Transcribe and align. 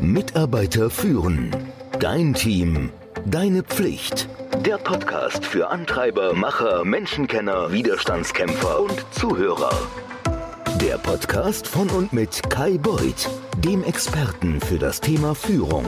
Mitarbeiter 0.00 0.90
führen. 0.90 1.54
Dein 2.00 2.34
Team. 2.34 2.90
Deine 3.26 3.62
Pflicht. 3.62 4.28
Der 4.66 4.78
Podcast 4.78 5.44
für 5.44 5.68
Antreiber, 5.68 6.34
Macher, 6.34 6.84
Menschenkenner, 6.84 7.72
Widerstandskämpfer 7.72 8.80
und 8.80 9.04
Zuhörer. 9.12 9.70
Der 10.80 10.98
Podcast 10.98 11.66
von 11.66 11.88
und 11.90 12.12
mit 12.12 12.42
Kai 12.50 12.78
Beuth, 12.78 13.30
dem 13.58 13.84
Experten 13.84 14.60
für 14.60 14.78
das 14.78 15.00
Thema 15.00 15.34
Führung. 15.34 15.86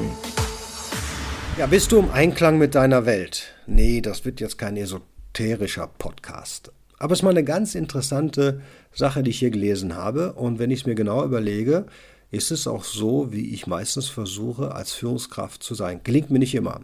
Ja, 1.59 1.67
bist 1.67 1.93
du 1.93 1.99
im 1.99 2.11
Einklang 2.11 2.59
mit 2.59 2.75
deiner 2.75 3.07
Welt? 3.07 3.55
Nee, 3.67 4.01
das 4.01 4.25
wird 4.25 4.41
jetzt 4.41 4.59
kein 4.59 4.77
esoterischer 4.77 5.89
Podcast. 5.99 6.73
Aber 6.99 7.13
es 7.13 7.19
ist 7.19 7.25
mal 7.25 7.31
eine 7.31 7.45
ganz 7.45 7.75
interessante 7.75 8.61
Sache, 8.93 9.23
die 9.23 9.31
ich 9.31 9.39
hier 9.39 9.51
gelesen 9.51 9.97
habe. 9.97 10.33
Und 10.35 10.59
wenn 10.59 10.71
ich 10.71 10.81
es 10.81 10.87
mir 10.87 10.95
genau 10.95 11.25
überlege, 11.25 11.87
ist 12.35 12.51
es 12.51 12.67
auch 12.67 12.85
so, 12.85 13.33
wie 13.33 13.55
ich 13.55 13.67
meistens 13.67 14.09
versuche, 14.09 14.75
als 14.75 14.93
Führungskraft 14.93 15.63
zu 15.63 15.75
sein. 15.75 16.01
Gelingt 16.03 16.31
mir 16.31 16.41
nicht 16.41 16.55
immer. 16.55 16.81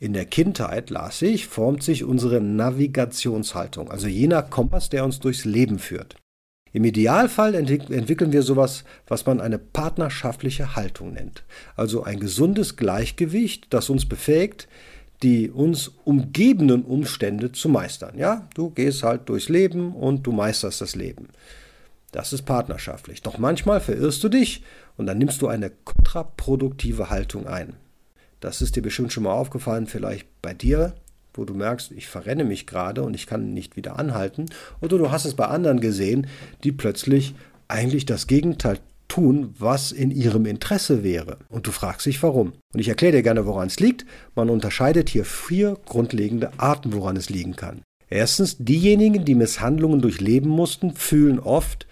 In 0.00 0.12
der 0.12 0.26
Kindheit, 0.26 0.90
las 0.90 1.22
ich, 1.22 1.46
formt 1.46 1.82
sich 1.82 2.04
unsere 2.04 2.40
Navigationshaltung, 2.40 3.90
also 3.90 4.06
jener 4.06 4.42
Kompass, 4.42 4.90
der 4.90 5.04
uns 5.04 5.18
durchs 5.18 5.44
Leben 5.44 5.78
führt. 5.78 6.16
Im 6.72 6.84
Idealfall 6.84 7.54
entwickeln 7.54 8.32
wir 8.32 8.42
sowas, 8.42 8.84
was 9.06 9.26
man 9.26 9.40
eine 9.40 9.58
partnerschaftliche 9.58 10.76
Haltung 10.76 11.14
nennt. 11.14 11.44
Also 11.74 12.02
ein 12.02 12.20
gesundes 12.20 12.76
Gleichgewicht, 12.76 13.68
das 13.70 13.88
uns 13.90 14.06
befähigt, 14.06 14.68
die 15.22 15.50
uns 15.50 15.90
umgebenden 16.04 16.82
Umstände 16.82 17.52
zu 17.52 17.68
meistern. 17.68 18.18
Ja, 18.18 18.48
du 18.54 18.70
gehst 18.70 19.02
halt 19.02 19.28
durchs 19.28 19.48
Leben 19.48 19.94
und 19.94 20.26
du 20.26 20.32
meisterst 20.32 20.80
das 20.80 20.94
Leben. 20.94 21.28
Das 22.12 22.32
ist 22.32 22.42
partnerschaftlich. 22.42 23.22
Doch 23.22 23.38
manchmal 23.38 23.80
verirrst 23.80 24.22
du 24.24 24.28
dich 24.28 24.62
und 24.96 25.06
dann 25.06 25.18
nimmst 25.18 25.42
du 25.42 25.48
eine 25.48 25.70
kontraproduktive 25.70 27.10
Haltung 27.10 27.46
ein. 27.46 27.74
Das 28.40 28.62
ist 28.62 28.76
dir 28.76 28.82
bestimmt 28.82 29.12
schon 29.12 29.24
mal 29.24 29.32
aufgefallen, 29.32 29.86
vielleicht 29.86 30.26
bei 30.40 30.54
dir, 30.54 30.94
wo 31.34 31.44
du 31.44 31.54
merkst, 31.54 31.92
ich 31.92 32.06
verrenne 32.06 32.44
mich 32.44 32.66
gerade 32.66 33.02
und 33.02 33.14
ich 33.14 33.26
kann 33.26 33.52
nicht 33.52 33.76
wieder 33.76 33.98
anhalten. 33.98 34.46
Oder 34.80 34.98
du 34.98 35.10
hast 35.10 35.24
es 35.24 35.34
bei 35.34 35.46
anderen 35.46 35.80
gesehen, 35.80 36.26
die 36.64 36.72
plötzlich 36.72 37.34
eigentlich 37.68 38.06
das 38.06 38.26
Gegenteil 38.26 38.78
tun, 39.08 39.54
was 39.58 39.92
in 39.92 40.10
ihrem 40.10 40.46
Interesse 40.46 41.02
wäre. 41.02 41.38
Und 41.48 41.66
du 41.66 41.72
fragst 41.72 42.06
dich 42.06 42.22
warum. 42.22 42.52
Und 42.72 42.80
ich 42.80 42.88
erkläre 42.88 43.12
dir 43.12 43.22
gerne, 43.22 43.46
woran 43.46 43.68
es 43.68 43.80
liegt. 43.80 44.06
Man 44.34 44.50
unterscheidet 44.50 45.08
hier 45.08 45.24
vier 45.24 45.76
grundlegende 45.86 46.52
Arten, 46.58 46.92
woran 46.92 47.16
es 47.16 47.30
liegen 47.30 47.56
kann. 47.56 47.82
Erstens, 48.10 48.56
diejenigen, 48.58 49.24
die 49.24 49.34
Misshandlungen 49.34 50.00
durchleben 50.00 50.50
mussten, 50.50 50.94
fühlen 50.94 51.38
oft, 51.40 51.86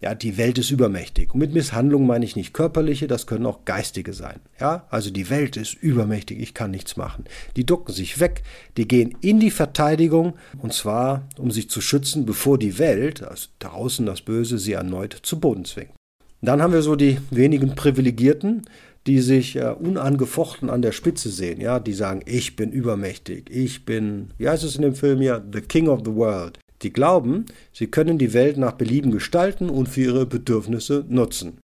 ja, 0.00 0.14
die 0.14 0.36
Welt 0.36 0.58
ist 0.58 0.70
übermächtig. 0.70 1.34
Und 1.34 1.40
mit 1.40 1.52
Misshandlungen 1.52 2.06
meine 2.06 2.24
ich 2.24 2.36
nicht 2.36 2.52
körperliche, 2.52 3.08
das 3.08 3.26
können 3.26 3.46
auch 3.46 3.64
geistige 3.64 4.12
sein. 4.12 4.40
Ja, 4.60 4.86
also 4.90 5.10
die 5.10 5.28
Welt 5.28 5.56
ist 5.56 5.74
übermächtig, 5.74 6.40
ich 6.40 6.54
kann 6.54 6.70
nichts 6.70 6.96
machen. 6.96 7.24
Die 7.56 7.66
ducken 7.66 7.92
sich 7.92 8.20
weg, 8.20 8.42
die 8.76 8.86
gehen 8.86 9.16
in 9.20 9.40
die 9.40 9.50
Verteidigung 9.50 10.34
und 10.58 10.72
zwar, 10.72 11.26
um 11.36 11.50
sich 11.50 11.68
zu 11.68 11.80
schützen, 11.80 12.26
bevor 12.26 12.58
die 12.58 12.78
Welt, 12.78 13.22
also 13.22 13.48
draußen 13.58 14.06
das 14.06 14.20
Böse, 14.22 14.58
sie 14.58 14.72
erneut 14.72 15.18
zu 15.22 15.40
Boden 15.40 15.64
zwingt. 15.64 15.92
Dann 16.40 16.62
haben 16.62 16.72
wir 16.72 16.82
so 16.82 16.94
die 16.94 17.18
wenigen 17.30 17.74
Privilegierten, 17.74 18.62
die 19.08 19.20
sich 19.20 19.56
äh, 19.56 19.70
unangefochten 19.70 20.70
an 20.70 20.82
der 20.82 20.92
Spitze 20.92 21.30
sehen, 21.30 21.60
ja, 21.60 21.80
die 21.80 21.94
sagen, 21.94 22.20
ich 22.26 22.54
bin 22.54 22.70
übermächtig, 22.70 23.50
ich 23.50 23.84
bin, 23.84 24.32
wie 24.36 24.48
heißt 24.48 24.62
es 24.62 24.76
in 24.76 24.82
dem 24.82 24.94
Film 24.94 25.22
ja, 25.22 25.42
the 25.52 25.60
king 25.60 25.88
of 25.88 26.02
the 26.04 26.14
world. 26.14 26.58
Die 26.82 26.92
glauben, 26.92 27.46
sie 27.72 27.88
können 27.88 28.18
die 28.18 28.32
Welt 28.32 28.56
nach 28.56 28.72
Belieben 28.72 29.10
gestalten 29.10 29.68
und 29.68 29.88
für 29.88 30.02
ihre 30.02 30.26
Bedürfnisse 30.26 31.04
nutzen. 31.08 31.58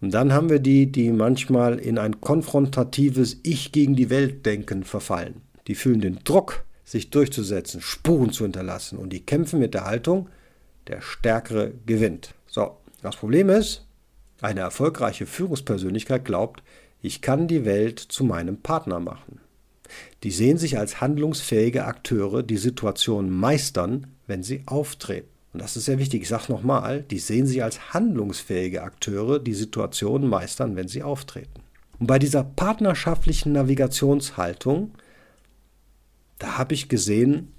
Und 0.00 0.12
dann 0.12 0.32
haben 0.32 0.48
wir 0.48 0.60
die, 0.60 0.90
die 0.90 1.10
manchmal 1.10 1.78
in 1.78 1.98
ein 1.98 2.20
konfrontatives 2.20 3.38
Ich 3.42 3.72
gegen 3.72 3.96
die 3.96 4.10
Welt 4.10 4.46
denken 4.46 4.84
verfallen. 4.84 5.42
Die 5.66 5.74
fühlen 5.74 6.00
den 6.00 6.20
Druck, 6.24 6.64
sich 6.84 7.10
durchzusetzen, 7.10 7.80
Spuren 7.80 8.32
zu 8.32 8.44
hinterlassen 8.44 8.98
und 8.98 9.12
die 9.12 9.20
kämpfen 9.20 9.60
mit 9.60 9.74
der 9.74 9.84
Haltung, 9.84 10.28
der 10.88 11.00
Stärkere 11.02 11.72
gewinnt. 11.86 12.34
So, 12.46 12.76
das 13.02 13.16
Problem 13.16 13.48
ist, 13.50 13.86
eine 14.40 14.60
erfolgreiche 14.60 15.26
Führungspersönlichkeit 15.26 16.24
glaubt, 16.24 16.62
ich 17.02 17.22
kann 17.22 17.46
die 17.46 17.64
Welt 17.64 17.98
zu 17.98 18.24
meinem 18.24 18.56
Partner 18.56 19.00
machen. 19.00 19.40
Die 20.22 20.30
sehen 20.30 20.58
sich 20.58 20.78
als 20.78 21.00
handlungsfähige 21.00 21.84
Akteure, 21.84 22.42
die 22.42 22.56
Situation 22.56 23.30
meistern, 23.30 24.06
wenn 24.30 24.42
sie 24.42 24.62
auftreten. 24.64 25.28
Und 25.52 25.60
das 25.60 25.76
ist 25.76 25.84
sehr 25.84 25.98
wichtig. 25.98 26.22
Ich 26.22 26.28
sage 26.28 26.50
nochmal, 26.50 27.02
die 27.02 27.18
sehen 27.18 27.46
sich 27.46 27.62
als 27.62 27.92
handlungsfähige 27.92 28.82
Akteure, 28.82 29.38
die 29.38 29.52
Situationen 29.52 30.28
meistern, 30.28 30.76
wenn 30.76 30.88
sie 30.88 31.02
auftreten. 31.02 31.60
Und 31.98 32.06
bei 32.06 32.18
dieser 32.18 32.44
partnerschaftlichen 32.44 33.52
Navigationshaltung, 33.52 34.92
da 36.38 36.56
habe 36.56 36.72
ich 36.72 36.88
gesehen, 36.88 37.52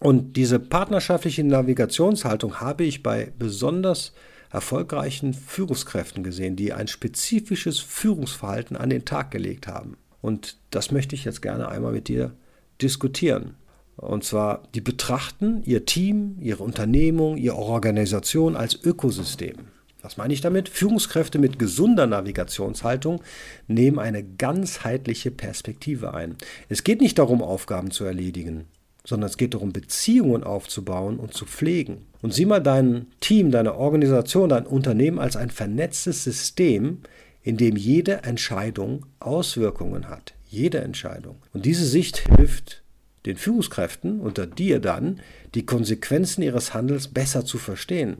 und 0.00 0.36
diese 0.36 0.58
partnerschaftliche 0.58 1.44
Navigationshaltung 1.44 2.60
habe 2.60 2.84
ich 2.84 3.02
bei 3.02 3.32
besonders 3.38 4.12
erfolgreichen 4.50 5.34
Führungskräften 5.34 6.22
gesehen, 6.22 6.56
die 6.56 6.72
ein 6.72 6.88
spezifisches 6.88 7.80
Führungsverhalten 7.80 8.76
an 8.76 8.90
den 8.90 9.04
Tag 9.04 9.30
gelegt 9.30 9.66
haben. 9.66 9.96
Und 10.22 10.56
das 10.70 10.90
möchte 10.90 11.14
ich 11.14 11.24
jetzt 11.24 11.42
gerne 11.42 11.68
einmal 11.68 11.92
mit 11.92 12.08
dir 12.08 12.32
diskutieren. 12.80 13.56
Und 13.98 14.24
zwar, 14.24 14.62
die 14.74 14.80
betrachten 14.80 15.62
ihr 15.64 15.84
Team, 15.84 16.38
ihre 16.40 16.62
Unternehmung, 16.62 17.36
ihre 17.36 17.56
Organisation 17.56 18.56
als 18.56 18.82
Ökosystem. 18.82 19.56
Was 20.00 20.16
meine 20.16 20.32
ich 20.32 20.40
damit? 20.40 20.68
Führungskräfte 20.68 21.38
mit 21.38 21.58
gesunder 21.58 22.06
Navigationshaltung 22.06 23.20
nehmen 23.66 23.98
eine 23.98 24.22
ganzheitliche 24.22 25.32
Perspektive 25.32 26.14
ein. 26.14 26.36
Es 26.68 26.84
geht 26.84 27.00
nicht 27.00 27.18
darum, 27.18 27.42
Aufgaben 27.42 27.90
zu 27.90 28.04
erledigen 28.04 28.66
sondern 29.08 29.30
es 29.30 29.38
geht 29.38 29.54
darum, 29.54 29.72
Beziehungen 29.72 30.44
aufzubauen 30.44 31.18
und 31.18 31.32
zu 31.32 31.46
pflegen. 31.46 32.04
Und 32.20 32.34
sieh 32.34 32.44
mal 32.44 32.60
dein 32.60 33.06
Team, 33.20 33.50
deine 33.50 33.74
Organisation, 33.76 34.50
dein 34.50 34.66
Unternehmen 34.66 35.18
als 35.18 35.34
ein 35.34 35.48
vernetztes 35.48 36.24
System, 36.24 36.98
in 37.42 37.56
dem 37.56 37.76
jede 37.76 38.24
Entscheidung 38.24 39.06
Auswirkungen 39.18 40.10
hat. 40.10 40.34
Jede 40.50 40.82
Entscheidung. 40.82 41.36
Und 41.54 41.64
diese 41.64 41.86
Sicht 41.86 42.18
hilft 42.36 42.82
den 43.28 43.36
Führungskräften 43.36 44.20
unter 44.20 44.46
dir 44.46 44.80
dann, 44.80 45.20
die 45.54 45.66
Konsequenzen 45.66 46.42
ihres 46.42 46.74
Handels 46.74 47.08
besser 47.08 47.44
zu 47.44 47.58
verstehen. 47.58 48.16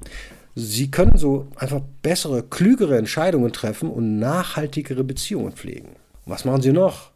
Sie 0.55 0.91
können 0.91 1.19
so 1.19 1.49
einfach 1.57 1.81
bessere, 2.03 2.43
klügere 2.43 2.99
Entscheidungen 2.99 3.53
treffen 3.53 3.91
und 3.91 4.19
nachhaltigere 4.19 5.05
Beziehungen 5.05 5.53
pflegen. 5.53 5.97
Was 6.27 6.45
machen 6.45 6.63
sie 6.63 6.73
noch? 6.73 7.11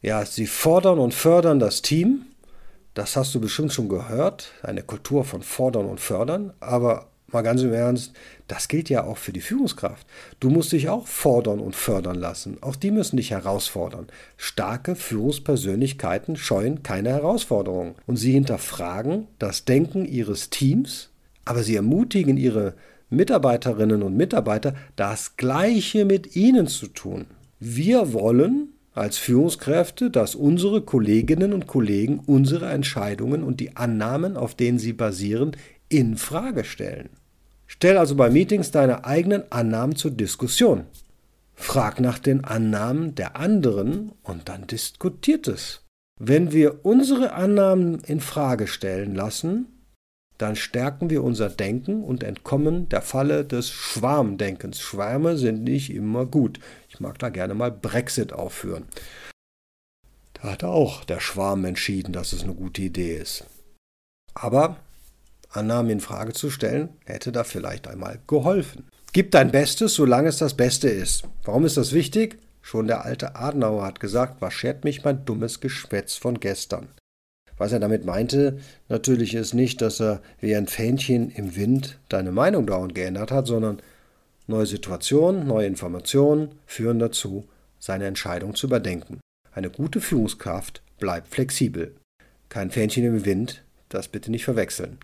Ja, 0.00 0.24
sie 0.24 0.46
fordern 0.46 0.98
und 0.98 1.14
fördern 1.14 1.58
das 1.58 1.82
Team, 1.82 2.26
das 2.94 3.16
hast 3.16 3.34
du 3.34 3.40
bestimmt 3.40 3.72
schon 3.72 3.88
gehört, 3.88 4.52
eine 4.62 4.82
Kultur 4.82 5.24
von 5.24 5.42
Fordern 5.42 5.86
und 5.86 6.00
Fördern, 6.00 6.52
aber 6.60 7.08
mal 7.34 7.42
ganz 7.42 7.62
im 7.62 7.72
Ernst, 7.72 8.12
das 8.48 8.68
gilt 8.68 8.88
ja 8.88 9.04
auch 9.04 9.18
für 9.18 9.32
die 9.32 9.40
Führungskraft. 9.40 10.06
Du 10.40 10.48
musst 10.48 10.72
dich 10.72 10.88
auch 10.88 11.06
fordern 11.06 11.60
und 11.60 11.76
fördern 11.76 12.16
lassen. 12.16 12.58
Auch 12.62 12.76
die 12.76 12.90
müssen 12.90 13.16
dich 13.16 13.30
herausfordern. 13.32 14.06
Starke 14.36 14.96
Führungspersönlichkeiten 14.96 16.36
scheuen 16.36 16.82
keine 16.82 17.10
Herausforderungen 17.10 17.94
und 18.06 18.16
sie 18.16 18.32
hinterfragen 18.32 19.26
das 19.38 19.64
Denken 19.64 20.06
ihres 20.06 20.50
Teams, 20.50 21.10
aber 21.44 21.62
sie 21.62 21.76
ermutigen 21.76 22.36
ihre 22.36 22.74
Mitarbeiterinnen 23.10 24.02
und 24.02 24.16
Mitarbeiter, 24.16 24.74
das 24.96 25.36
Gleiche 25.36 26.04
mit 26.04 26.36
ihnen 26.36 26.66
zu 26.66 26.88
tun. 26.88 27.26
Wir 27.60 28.12
wollen 28.12 28.70
als 28.94 29.18
Führungskräfte, 29.18 30.10
dass 30.10 30.34
unsere 30.34 30.82
Kolleginnen 30.82 31.52
und 31.52 31.66
Kollegen 31.66 32.20
unsere 32.26 32.70
Entscheidungen 32.70 33.42
und 33.42 33.60
die 33.60 33.76
Annahmen, 33.76 34.36
auf 34.36 34.54
denen 34.54 34.78
sie 34.78 34.92
basieren, 34.92 35.56
in 35.88 36.16
Frage 36.16 36.64
stellen. 36.64 37.10
Stell 37.74 37.98
also 37.98 38.14
bei 38.14 38.30
Meetings 38.30 38.70
deine 38.70 39.04
eigenen 39.04 39.50
Annahmen 39.50 39.96
zur 39.96 40.12
Diskussion. 40.12 40.86
Frag 41.54 42.00
nach 42.00 42.18
den 42.18 42.44
Annahmen 42.44 43.14
der 43.16 43.36
anderen 43.36 44.12
und 44.22 44.48
dann 44.48 44.66
diskutiert 44.66 45.48
es. 45.48 45.82
Wenn 46.20 46.52
wir 46.52 46.84
unsere 46.84 47.32
Annahmen 47.32 47.98
in 48.00 48.20
Frage 48.20 48.68
stellen 48.68 49.14
lassen, 49.16 49.66
dann 50.38 50.56
stärken 50.56 51.10
wir 51.10 51.22
unser 51.22 51.48
Denken 51.48 52.02
und 52.02 52.22
entkommen 52.22 52.88
der 52.88 53.02
Falle 53.02 53.44
des 53.44 53.70
Schwarmdenkens. 53.70 54.80
Schwärme 54.80 55.36
sind 55.36 55.64
nicht 55.64 55.90
immer 55.90 56.26
gut. 56.26 56.60
Ich 56.88 57.00
mag 57.00 57.18
da 57.18 57.28
gerne 57.28 57.54
mal 57.54 57.70
Brexit 57.70 58.32
aufführen. 58.32 58.84
Da 60.34 60.52
hat 60.52 60.64
auch 60.64 61.04
der 61.04 61.20
Schwarm 61.20 61.64
entschieden, 61.64 62.12
dass 62.12 62.32
es 62.32 62.44
eine 62.44 62.54
gute 62.54 62.82
Idee 62.82 63.16
ist. 63.16 63.46
Aber 64.34 64.76
Annahmen 65.56 65.90
in 65.90 66.00
Frage 66.00 66.32
zu 66.32 66.50
stellen, 66.50 66.90
hätte 67.04 67.32
da 67.32 67.44
vielleicht 67.44 67.88
einmal 67.88 68.18
geholfen. 68.26 68.84
Gib 69.12 69.30
dein 69.30 69.50
Bestes, 69.50 69.94
solange 69.94 70.28
es 70.28 70.38
das 70.38 70.54
Beste 70.54 70.88
ist. 70.88 71.24
Warum 71.44 71.64
ist 71.64 71.76
das 71.76 71.92
wichtig? 71.92 72.38
Schon 72.62 72.86
der 72.86 73.04
alte 73.04 73.36
Adenauer 73.36 73.84
hat 73.84 74.00
gesagt, 74.00 74.40
was 74.40 74.54
schert 74.54 74.84
mich 74.84 75.04
mein 75.04 75.24
dummes 75.24 75.60
Geschwätz 75.60 76.16
von 76.16 76.40
gestern? 76.40 76.88
Was 77.56 77.72
er 77.72 77.78
damit 77.78 78.04
meinte, 78.04 78.58
natürlich 78.88 79.34
ist 79.34 79.54
nicht, 79.54 79.80
dass 79.80 80.00
er 80.00 80.20
wie 80.40 80.56
ein 80.56 80.66
Fähnchen 80.66 81.30
im 81.30 81.54
Wind 81.54 81.98
deine 82.08 82.32
Meinung 82.32 82.66
dauernd 82.66 82.94
geändert 82.94 83.30
hat, 83.30 83.46
sondern 83.46 83.80
Neue 84.46 84.66
Situationen, 84.66 85.46
neue 85.46 85.66
Informationen 85.66 86.50
führen 86.66 86.98
dazu, 86.98 87.48
seine 87.78 88.04
Entscheidung 88.04 88.54
zu 88.54 88.66
überdenken. 88.66 89.20
Eine 89.54 89.70
gute 89.70 90.02
Führungskraft 90.02 90.82
bleibt 90.98 91.28
flexibel. 91.28 91.94
Kein 92.50 92.70
Fähnchen 92.70 93.04
im 93.04 93.24
Wind, 93.24 93.64
das 93.88 94.08
bitte 94.08 94.30
nicht 94.30 94.44
verwechseln. 94.44 94.98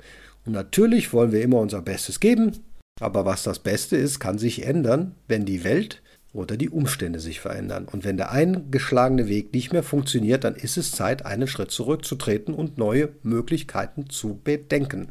Und 0.46 0.52
natürlich 0.52 1.12
wollen 1.12 1.32
wir 1.32 1.42
immer 1.42 1.58
unser 1.58 1.82
Bestes 1.82 2.20
geben, 2.20 2.52
aber 3.00 3.24
was 3.24 3.42
das 3.42 3.58
Beste 3.58 3.96
ist, 3.96 4.20
kann 4.20 4.38
sich 4.38 4.64
ändern, 4.64 5.14
wenn 5.28 5.44
die 5.44 5.64
Welt 5.64 6.02
oder 6.32 6.56
die 6.56 6.70
Umstände 6.70 7.18
sich 7.18 7.40
verändern. 7.40 7.86
Und 7.90 8.04
wenn 8.04 8.16
der 8.16 8.30
eingeschlagene 8.30 9.28
Weg 9.28 9.52
nicht 9.52 9.72
mehr 9.72 9.82
funktioniert, 9.82 10.44
dann 10.44 10.54
ist 10.54 10.76
es 10.76 10.92
Zeit, 10.92 11.26
einen 11.26 11.48
Schritt 11.48 11.70
zurückzutreten 11.70 12.54
und 12.54 12.78
neue 12.78 13.08
Möglichkeiten 13.22 14.10
zu 14.10 14.38
bedenken. 14.42 15.08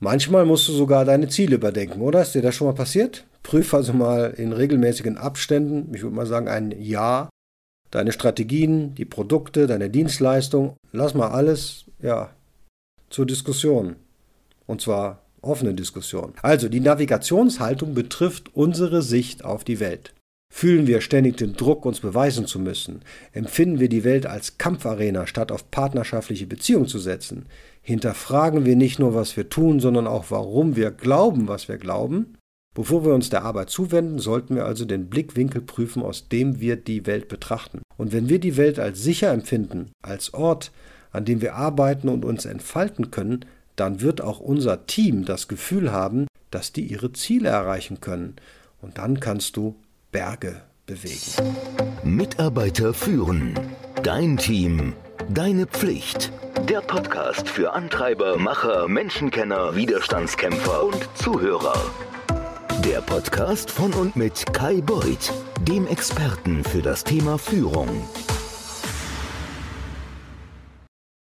Manchmal 0.00 0.44
musst 0.44 0.68
du 0.68 0.72
sogar 0.72 1.04
deine 1.04 1.28
Ziele 1.28 1.56
überdenken, 1.56 2.00
oder? 2.00 2.22
Ist 2.22 2.34
dir 2.34 2.42
das 2.42 2.54
schon 2.54 2.66
mal 2.66 2.74
passiert? 2.74 3.24
Prüf 3.42 3.72
also 3.74 3.92
mal 3.92 4.34
in 4.36 4.52
regelmäßigen 4.52 5.16
Abständen, 5.18 5.94
ich 5.94 6.02
würde 6.02 6.16
mal 6.16 6.26
sagen 6.26 6.48
ein 6.48 6.72
Jahr, 6.72 7.30
deine 7.90 8.12
Strategien, 8.12 8.94
die 8.96 9.04
Produkte, 9.04 9.66
deine 9.66 9.88
Dienstleistung. 9.88 10.76
Lass 10.92 11.14
mal 11.14 11.28
alles, 11.28 11.84
ja, 12.02 12.30
zur 13.08 13.24
Diskussion. 13.24 13.96
Und 14.66 14.80
zwar 14.80 15.22
offene 15.42 15.74
Diskussion. 15.74 16.34
Also 16.42 16.68
die 16.68 16.80
Navigationshaltung 16.80 17.94
betrifft 17.94 18.54
unsere 18.54 19.02
Sicht 19.02 19.44
auf 19.44 19.64
die 19.64 19.80
Welt. 19.80 20.12
Fühlen 20.48 20.86
wir 20.86 21.00
ständig 21.00 21.36
den 21.36 21.54
Druck, 21.54 21.84
uns 21.84 22.00
beweisen 22.00 22.46
zu 22.46 22.58
müssen? 22.58 23.02
Empfinden 23.32 23.80
wir 23.80 23.88
die 23.88 24.04
Welt 24.04 24.26
als 24.26 24.58
Kampfarena, 24.58 25.26
statt 25.26 25.52
auf 25.52 25.70
partnerschaftliche 25.70 26.46
Beziehungen 26.46 26.86
zu 26.86 26.98
setzen? 26.98 27.46
Hinterfragen 27.82 28.64
wir 28.64 28.76
nicht 28.76 28.98
nur, 28.98 29.14
was 29.14 29.36
wir 29.36 29.48
tun, 29.48 29.80
sondern 29.80 30.06
auch, 30.06 30.26
warum 30.30 30.76
wir 30.76 30.92
glauben, 30.92 31.48
was 31.48 31.68
wir 31.68 31.78
glauben? 31.78 32.38
Bevor 32.74 33.04
wir 33.04 33.14
uns 33.14 33.30
der 33.30 33.42
Arbeit 33.42 33.70
zuwenden, 33.70 34.18
sollten 34.18 34.54
wir 34.54 34.66
also 34.66 34.84
den 34.84 35.08
Blickwinkel 35.08 35.62
prüfen, 35.62 36.02
aus 36.02 36.28
dem 36.28 36.60
wir 36.60 36.76
die 36.76 37.06
Welt 37.06 37.28
betrachten. 37.28 37.80
Und 37.96 38.12
wenn 38.12 38.28
wir 38.28 38.38
die 38.38 38.56
Welt 38.56 38.78
als 38.78 39.02
sicher 39.02 39.32
empfinden, 39.32 39.90
als 40.02 40.34
Ort, 40.34 40.72
an 41.10 41.24
dem 41.24 41.40
wir 41.40 41.54
arbeiten 41.54 42.08
und 42.08 42.24
uns 42.24 42.44
entfalten 42.44 43.10
können, 43.10 43.46
dann 43.76 44.00
wird 44.00 44.20
auch 44.20 44.40
unser 44.40 44.86
Team 44.86 45.24
das 45.24 45.48
Gefühl 45.48 45.92
haben, 45.92 46.26
dass 46.50 46.72
die 46.72 46.84
ihre 46.86 47.12
Ziele 47.12 47.50
erreichen 47.50 48.00
können. 48.00 48.36
Und 48.80 48.98
dann 48.98 49.20
kannst 49.20 49.56
du 49.56 49.76
Berge 50.12 50.62
bewegen. 50.86 51.56
Mitarbeiter 52.02 52.94
führen. 52.94 53.58
Dein 54.02 54.36
Team. 54.36 54.94
Deine 55.28 55.66
Pflicht. 55.66 56.32
Der 56.68 56.80
Podcast 56.80 57.48
für 57.48 57.72
Antreiber, 57.72 58.38
Macher, 58.38 58.88
Menschenkenner, 58.88 59.74
Widerstandskämpfer 59.74 60.84
und 60.84 61.08
Zuhörer. 61.14 61.74
Der 62.84 63.00
Podcast 63.00 63.70
von 63.70 63.92
und 63.94 64.16
mit 64.16 64.52
Kai 64.52 64.80
Beuth, 64.80 65.32
dem 65.62 65.86
Experten 65.86 66.62
für 66.62 66.82
das 66.82 67.02
Thema 67.02 67.38
Führung. 67.38 67.88